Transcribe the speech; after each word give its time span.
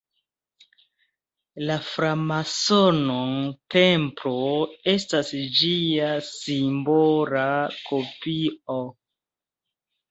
La 1.71 1.75
framasona 1.89 3.19
templo 3.77 4.35
estas 4.97 5.31
ĝia 5.61 6.11
simbola 6.33 7.49
kopio. 7.87 8.85